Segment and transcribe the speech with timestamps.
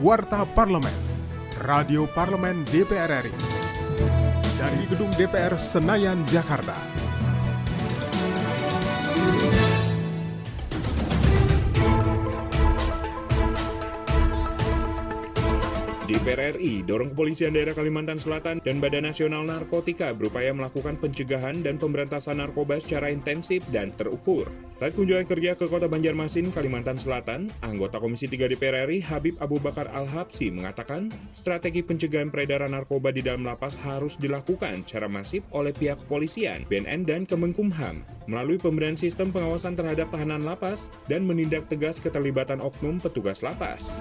[0.00, 0.94] Warta Parlemen,
[1.58, 3.34] Radio Parlemen DPR RI.
[4.54, 6.78] Dari Gedung DPR Senayan, Jakarta.
[16.08, 21.76] DPR RI dorong kepolisian daerah Kalimantan Selatan dan Badan Nasional Narkotika berupaya melakukan pencegahan dan
[21.76, 24.48] pemberantasan narkoba secara intensif dan terukur.
[24.72, 29.60] Saat kunjungan kerja ke kota Banjarmasin, Kalimantan Selatan, anggota Komisi 3 DPR RI Habib Abu
[29.60, 35.76] Bakar Al-Habsi mengatakan strategi pencegahan peredaran narkoba di dalam lapas harus dilakukan secara masif oleh
[35.76, 42.00] pihak kepolisian, BNN, dan Kemenkumham melalui pemberian sistem pengawasan terhadap tahanan lapas dan menindak tegas
[42.00, 44.00] keterlibatan oknum petugas lapas.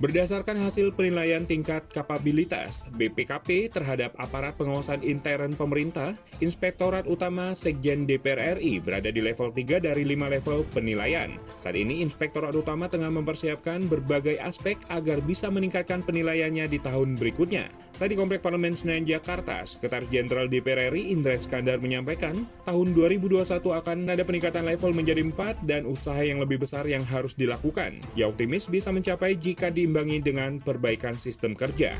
[0.00, 8.56] Berdasarkan hasil penilaian tingkat kapabilitas BPKP terhadap aparat pengawasan intern pemerintah, Inspektorat Utama Sekjen DPR
[8.56, 11.36] RI berada di level 3 dari 5 level penilaian.
[11.60, 17.68] Saat ini Inspektorat Utama tengah mempersiapkan berbagai aspek agar bisa meningkatkan penilaiannya di tahun berikutnya.
[17.92, 23.52] Saat di Komplek Parlemen Senayan Jakarta, Sekretaris Jenderal DPR RI Indra Skandar menyampaikan, tahun 2021
[23.52, 28.00] akan ada peningkatan level menjadi 4 dan usaha yang lebih besar yang harus dilakukan.
[28.16, 31.98] Ia optimis bisa mencapai jika di diimbangi dengan perbaikan sistem kerja.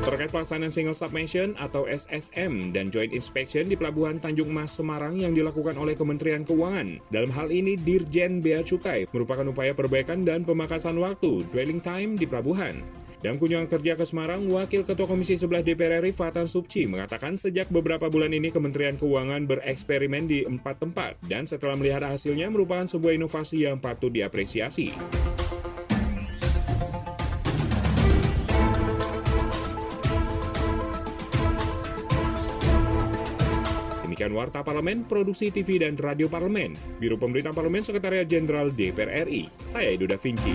[0.00, 5.36] Terkait pelaksanaan single submission atau SSM dan joint inspection di Pelabuhan Tanjung Mas Semarang yang
[5.36, 6.96] dilakukan oleh Kementerian Keuangan.
[7.12, 12.24] Dalam hal ini, Dirjen Bea Cukai merupakan upaya perbaikan dan pemangkasan waktu dwelling time di
[12.24, 12.80] pelabuhan.
[13.26, 17.66] Dalam kunjungan kerja ke Semarang, Wakil Ketua Komisi 11 DPR RI Fatan Subci mengatakan sejak
[17.74, 23.18] beberapa bulan ini Kementerian Keuangan bereksperimen di empat tempat dan setelah melihat hasilnya merupakan sebuah
[23.18, 24.94] inovasi yang patut diapresiasi.
[34.06, 39.50] Demikian Warta Parlemen, Produksi TV dan Radio Parlemen, Biro Pemerintahan Parlemen Sekretariat Jenderal DPR RI.
[39.66, 40.54] Saya Edo Da Vinci.